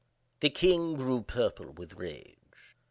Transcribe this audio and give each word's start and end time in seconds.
The 0.39 0.49
king 0.49 0.95
grew 0.95 1.21
purple 1.21 1.73
with 1.73 1.93
rage. 1.93 2.75